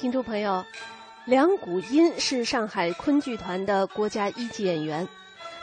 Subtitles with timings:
[0.00, 0.64] 听众朋友，
[1.26, 5.06] 梁谷音是上海昆剧团的国家一级演员，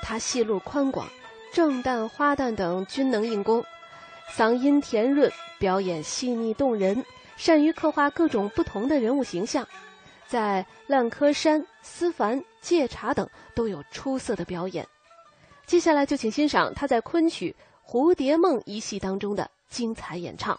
[0.03, 1.07] 他戏路宽广，
[1.51, 3.65] 正旦、花旦等均能应功，
[4.31, 7.03] 嗓音甜润，表演细腻动人，
[7.35, 9.67] 善于刻画各种不同的人物形象，
[10.27, 14.87] 在烂柯山、思凡、借茶等都有出色的表演。
[15.65, 17.55] 接下来就请欣赏他在昆曲
[17.91, 20.55] 《蝴蝶梦》一戏当中的精彩演唱。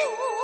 [0.00, 0.37] Oh.